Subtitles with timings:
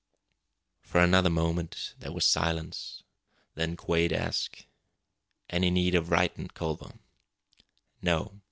[0.81, 3.03] For another moment there was silence.
[3.53, 4.65] Then Quade asked:
[5.47, 6.93] "Any need of writin', Culver?"
[8.01, 8.39] "No.